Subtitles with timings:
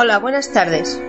[0.00, 1.02] Hola, buenas tardes.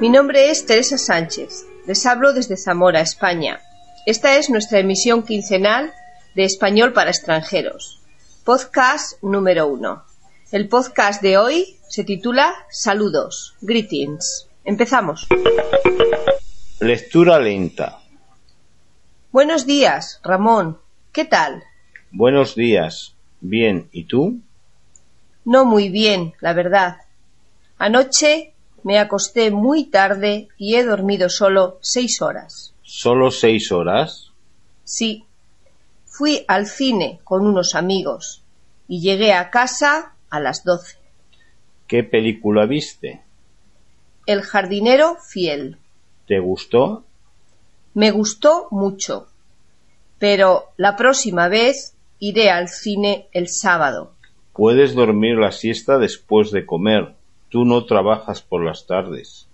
[0.00, 1.66] Mi nombre es Teresa Sánchez.
[1.84, 3.58] Les hablo desde Zamora, España.
[4.06, 5.92] Esta es nuestra emisión quincenal
[6.36, 8.00] de Español para extranjeros.
[8.44, 10.04] Podcast número uno.
[10.52, 14.46] El podcast de hoy se titula Saludos, Greetings.
[14.62, 15.26] Empezamos.
[16.78, 17.98] Lectura lenta.
[19.32, 20.78] Buenos días, Ramón.
[21.10, 21.64] ¿Qué tal?
[22.12, 23.16] Buenos días.
[23.40, 24.38] Bien, ¿y tú?
[25.44, 26.98] No muy bien, la verdad.
[27.80, 32.74] Anoche me acosté muy tarde y he dormido solo seis horas.
[32.82, 34.32] ¿Solo seis horas?
[34.84, 35.24] Sí.
[36.04, 38.42] Fui al cine con unos amigos
[38.86, 40.98] y llegué a casa a las doce.
[41.86, 43.22] ¿Qué película viste?
[44.26, 45.78] El jardinero fiel.
[46.26, 47.06] ¿Te gustó?
[47.94, 49.28] Me gustó mucho.
[50.18, 54.12] Pero la próxima vez iré al cine el sábado.
[54.52, 57.14] Puedes dormir la siesta después de comer.
[57.50, 59.46] Tú no trabajas por las tardes.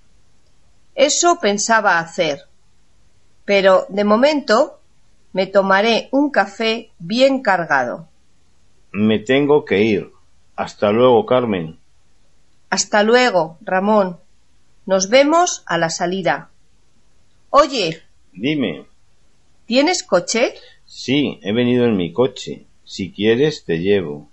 [0.95, 2.43] Eso pensaba hacer.
[3.45, 4.81] Pero de momento
[5.33, 8.09] me tomaré un café bien cargado.
[8.93, 10.13] Me tengo que ir.
[10.57, 11.79] Hasta luego, Carmen.
[12.71, 14.19] Hasta luego, Ramón.
[14.87, 16.51] Nos vemos a la salida.
[17.51, 18.87] Oye, Dime.
[19.67, 20.55] ¿tienes coche?
[20.85, 22.67] Sí, he venido en mi coche.
[22.85, 24.29] Si quieres, te llevo.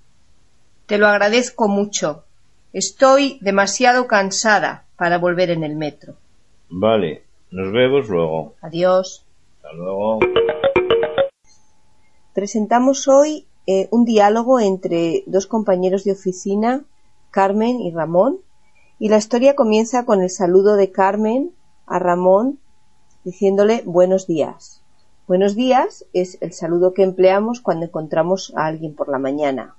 [0.86, 2.26] Te lo agradezco mucho.
[2.74, 6.16] Estoy demasiado cansada para volver en el metro.
[6.70, 8.56] Vale, nos vemos luego.
[8.62, 9.28] Adiós.
[9.58, 10.20] Hasta luego.
[12.34, 16.84] Presentamos hoy eh, un diálogo entre dos compañeros de oficina,
[17.30, 18.40] Carmen y Ramón,
[18.98, 21.52] y la historia comienza con el saludo de Carmen
[21.86, 22.58] a Ramón
[23.24, 24.82] diciéndole buenos días.
[25.28, 29.76] Buenos días es el saludo que empleamos cuando encontramos a alguien por la mañana.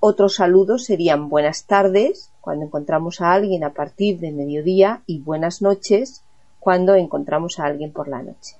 [0.00, 5.60] Otros saludos serían buenas tardes cuando encontramos a alguien a partir de mediodía y buenas
[5.60, 6.22] noches
[6.60, 8.56] cuando encontramos a alguien por la noche.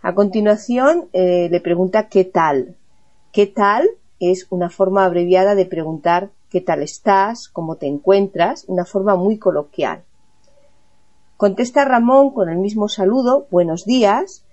[0.00, 2.76] A continuación eh, le pregunta qué tal.
[3.30, 3.86] ¿Qué tal?
[4.20, 9.36] Es una forma abreviada de preguntar qué tal estás, cómo te encuentras, una forma muy
[9.36, 10.02] coloquial.
[11.36, 14.44] Contesta Ramón con el mismo saludo, buenos días,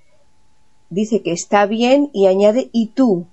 [0.89, 3.27] dice que está bien y añade ¿y tú?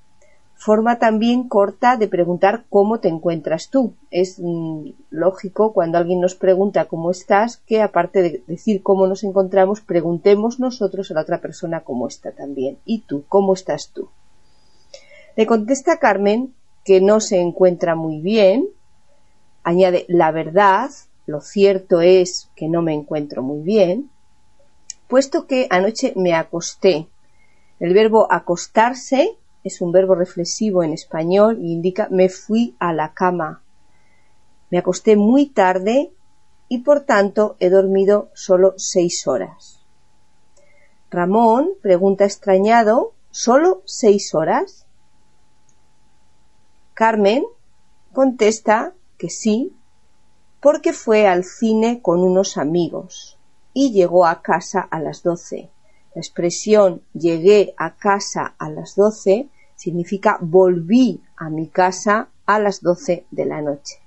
[0.60, 3.94] Forma también corta de preguntar cómo te encuentras tú.
[4.10, 9.22] Es mm, lógico cuando alguien nos pregunta cómo estás que aparte de decir cómo nos
[9.22, 12.76] encontramos, preguntemos nosotros a la otra persona cómo está también.
[12.84, 13.22] ¿Y tú?
[13.28, 14.08] ¿Cómo estás tú?
[15.36, 16.52] Le contesta Carmen
[16.84, 18.68] que no se encuentra muy bien.
[19.62, 20.90] Añade la verdad,
[21.26, 24.10] lo cierto es que no me encuentro muy bien,
[25.06, 27.06] puesto que anoche me acosté.
[27.78, 33.12] El verbo acostarse es un verbo reflexivo en español y indica me fui a la
[33.12, 33.62] cama.
[34.70, 36.12] Me acosté muy tarde
[36.68, 39.80] y por tanto he dormido solo seis horas.
[41.10, 44.86] Ramón pregunta extrañado ¿Solo seis horas?
[46.94, 47.44] Carmen
[48.12, 49.76] contesta que sí,
[50.60, 53.38] porque fue al cine con unos amigos
[53.74, 55.70] y llegó a casa a las doce.
[56.14, 62.80] La expresión llegué a casa a las doce significa volví a mi casa a las
[62.80, 64.00] doce de la noche.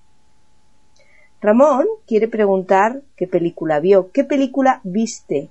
[1.39, 5.49] Ramón quiere preguntar qué película vio, qué película viste,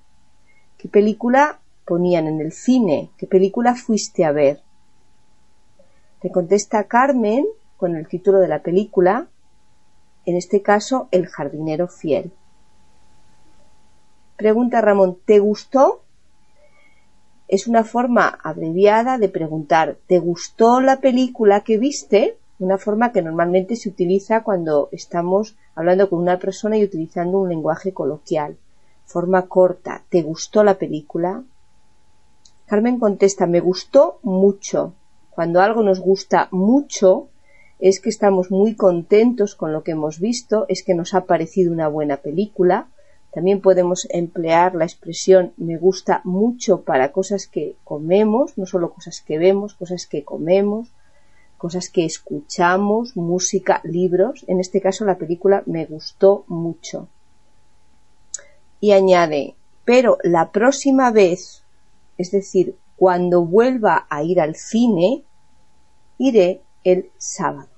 [0.76, 4.62] qué película ponían en el cine, qué película fuiste a ver.
[6.22, 7.46] Le contesta Carmen
[7.76, 9.28] con el título de la película,
[10.26, 12.30] en este caso El jardinero fiel.
[14.36, 16.02] Pregunta Ramón, ¿te gustó?
[17.50, 22.36] Es una forma abreviada de preguntar, ¿te gustó la película que viste?
[22.60, 27.48] Una forma que normalmente se utiliza cuando estamos hablando con una persona y utilizando un
[27.48, 28.56] lenguaje coloquial.
[29.04, 31.42] Forma corta, ¿te gustó la película?
[32.66, 34.94] Carmen contesta, me gustó mucho.
[35.30, 37.30] Cuando algo nos gusta mucho,
[37.80, 41.72] es que estamos muy contentos con lo que hemos visto, es que nos ha parecido
[41.72, 42.86] una buena película.
[43.32, 49.20] También podemos emplear la expresión me gusta mucho para cosas que comemos, no solo cosas
[49.20, 50.88] que vemos, cosas que comemos,
[51.56, 54.44] cosas que escuchamos, música, libros.
[54.48, 57.08] En este caso la película me gustó mucho.
[58.80, 59.54] Y añade,
[59.84, 61.62] pero la próxima vez,
[62.18, 65.22] es decir, cuando vuelva a ir al cine,
[66.18, 67.68] iré el sábado.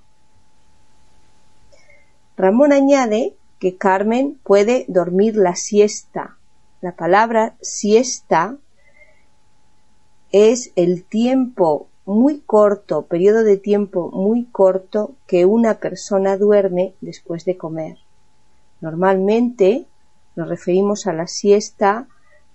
[2.37, 6.37] Ramón añade que Carmen puede dormir la siesta.
[6.81, 8.57] La palabra siesta
[10.33, 17.45] es el tiempo muy corto, periodo de tiempo muy corto que una persona duerme después
[17.45, 17.99] de comer.
[18.81, 19.87] Normalmente
[20.35, 22.09] nos referimos a la siesta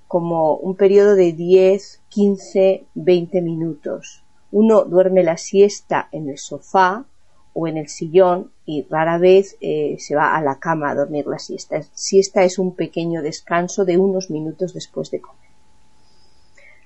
[0.10, 4.25] como un periodo de 10, 15, 20 minutos.
[4.51, 7.06] Uno duerme la siesta en el sofá
[7.53, 11.25] o en el sillón y rara vez eh, se va a la cama a dormir
[11.25, 11.81] la siesta.
[11.93, 15.49] Siesta es un pequeño descanso de unos minutos después de comer.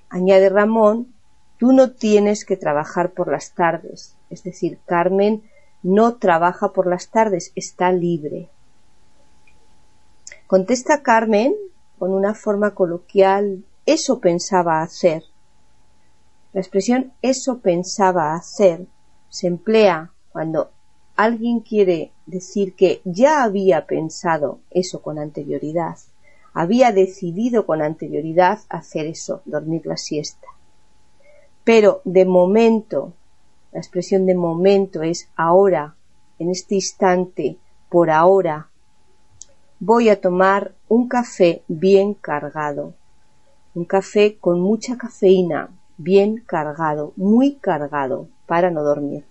[0.07, 1.11] Añade Ramón,
[1.57, 4.15] tú no tienes que trabajar por las tardes.
[4.29, 5.41] Es decir, Carmen
[5.81, 8.49] no trabaja por las tardes, está libre.
[10.45, 11.55] Contesta Carmen
[11.97, 15.23] con una forma coloquial, eso pensaba hacer.
[16.53, 18.85] La expresión eso pensaba hacer
[19.29, 20.69] se emplea cuando
[21.23, 25.97] alguien quiere decir que ya había pensado eso con anterioridad,
[26.53, 30.47] había decidido con anterioridad hacer eso, dormir la siesta.
[31.63, 33.13] Pero de momento,
[33.71, 35.95] la expresión de momento es ahora,
[36.39, 37.57] en este instante,
[37.89, 38.69] por ahora,
[39.79, 42.93] voy a tomar un café bien cargado.
[43.75, 49.23] Un café con mucha cafeína, bien cargado, muy cargado, para no dormir.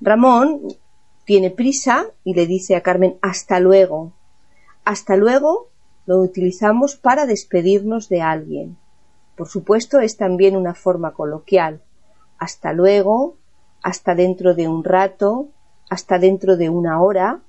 [0.00, 0.62] Ramón
[1.24, 4.12] tiene prisa y le dice a Carmen hasta luego.
[4.84, 5.68] Hasta luego
[6.06, 8.78] lo utilizamos para despedirnos de alguien.
[9.36, 11.82] Por supuesto es también una forma coloquial.
[12.38, 13.36] Hasta luego,
[13.82, 15.48] hasta dentro de un rato,
[15.90, 17.40] hasta dentro de una hora,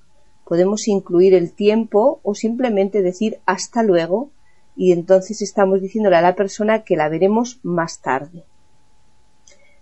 [0.45, 4.29] podemos incluir el tiempo o simplemente decir hasta luego
[4.75, 8.43] y entonces estamos diciéndole a la persona que la veremos más tarde.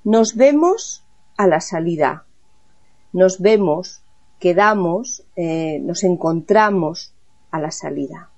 [0.03, 1.03] Nos vemos
[1.37, 2.25] a la salida.
[3.13, 4.01] Nos vemos,
[4.39, 7.13] quedamos, eh, nos encontramos
[7.51, 8.29] a la salida.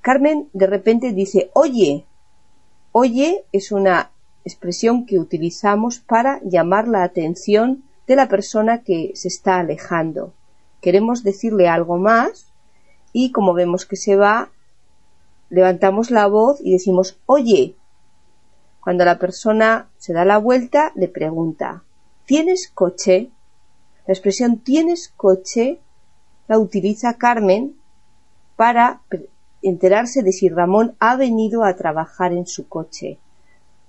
[0.00, 2.04] Carmen de repente dice, oye,
[2.92, 4.10] oye es una
[4.44, 10.32] expresión que utilizamos para llamar la atención de la persona que se está alejando
[10.86, 12.46] queremos decirle algo más
[13.12, 14.50] y como vemos que se va,
[15.48, 17.74] levantamos la voz y decimos oye.
[18.80, 21.82] Cuando la persona se da la vuelta, le pregunta
[22.26, 23.30] ¿Tienes coche?
[24.06, 25.80] La expresión ¿tienes coche?
[26.48, 27.76] la utiliza Carmen
[28.56, 29.00] para
[29.62, 33.18] enterarse de si Ramón ha venido a trabajar en su coche.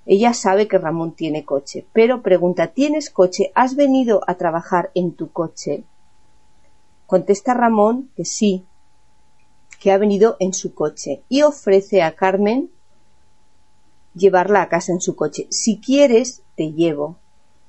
[0.06, 3.52] Ella sabe que Ramón tiene coche, pero pregunta ¿Tienes coche?
[3.56, 5.84] ¿Has venido a trabajar en tu coche?
[7.06, 8.66] Contesta Ramón que sí,
[9.80, 12.70] que ha venido en su coche y ofrece a Carmen
[14.16, 15.48] llevarla a casa en su coche.
[15.52, 17.18] Si quieres, te llevo.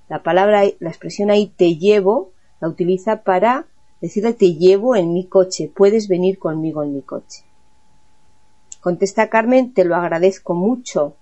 [0.09, 3.67] La palabra, la expresión ahí te llevo la utiliza para
[4.01, 7.45] decirle te llevo en mi coche, puedes venir conmigo en mi coche.
[8.81, 11.17] Contesta Carmen, te lo agradezco mucho,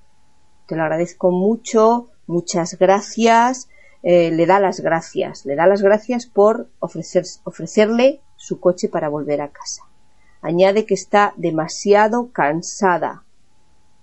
[0.66, 3.68] te lo agradezco mucho, muchas gracias,
[4.02, 9.40] eh, le da las gracias, le da las gracias por ofrecerle su coche para volver
[9.40, 9.82] a casa.
[10.42, 13.24] Añade que está demasiado cansada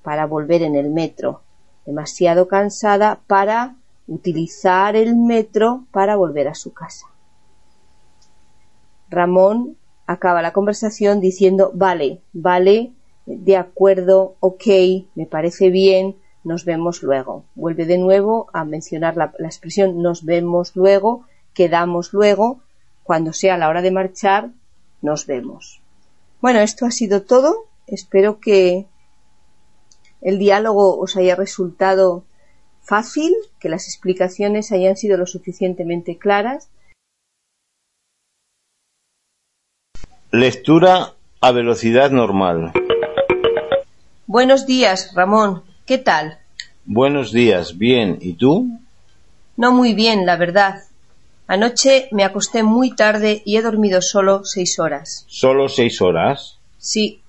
[0.02, 1.42] para volver en el metro,
[1.86, 3.76] demasiado cansada para
[4.08, 7.08] utilizar el metro para volver a su casa.
[9.10, 12.94] Ramón acaba la conversación diciendo vale, vale,
[13.26, 14.66] de acuerdo, ok,
[15.16, 17.46] me parece bien, nos vemos luego.
[17.56, 22.60] Vuelve de nuevo a mencionar la, expresión nos vemos luego, quedamos luego,
[23.04, 24.50] cuando sea la hora de marchar,
[25.02, 25.82] nos vemos.
[26.42, 27.66] Bueno, esto ha sido todo.
[27.88, 28.88] Espero que
[30.22, 32.24] el diálogo os haya resultado
[32.84, 36.70] fácil, que las explicaciones hayan sido lo suficientemente claras.
[40.32, 42.74] Lectura a velocidad normal.
[44.28, 45.64] Buenos días, Ramón.
[45.86, 46.40] ¿Qué tal?
[46.86, 48.18] Buenos días, bien.
[48.22, 48.80] ¿Y tú?
[49.58, 50.84] No muy bien, la verdad.
[51.48, 55.26] Anoche me acosté muy tarde y he dormido solo seis horas.
[55.28, 56.58] ¿Solo seis horas?
[56.78, 57.22] Sí.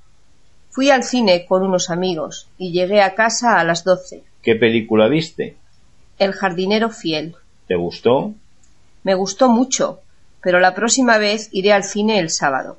[0.70, 4.24] Fui al cine con unos amigos y llegué a casa a las doce.
[4.44, 5.56] ¿Qué película viste?
[6.18, 7.34] El jardinero fiel.
[7.66, 8.34] ¿Te gustó?
[9.02, 10.00] Me gustó mucho,
[10.42, 12.76] pero la próxima vez iré al cine el sábado.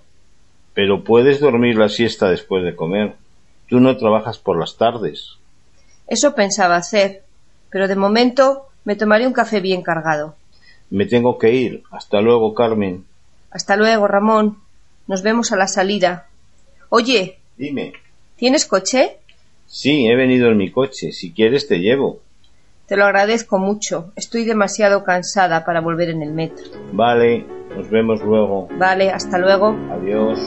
[0.76, 3.16] Pero puedes dormir la siesta después de comer.
[3.68, 5.38] Tú no trabajas por las tardes.
[6.06, 7.24] Eso pensaba hacer,
[7.72, 10.36] pero de momento me tomaré un café bien cargado.
[10.92, 11.84] Me tengo que ir.
[11.90, 13.06] Hasta luego, Carmen.
[13.50, 14.60] Hasta luego, Ramón.
[15.08, 16.28] Nos vemos a la salida.
[16.90, 17.40] Oye.
[17.58, 17.94] Dime.
[18.36, 19.18] ¿Tienes coche?
[19.76, 21.12] Sí, he venido en mi coche.
[21.12, 22.22] Si quieres, te llevo.
[22.88, 24.14] Te lo agradezco mucho.
[24.16, 26.64] Estoy demasiado cansada para volver en el metro.
[26.94, 28.70] Vale, nos vemos luego.
[28.80, 29.76] Vale, hasta luego.
[29.92, 30.40] Adiós.